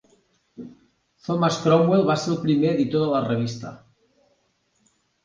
[1.27, 3.75] Thomas Cromwell va ser el primer editor de la revista.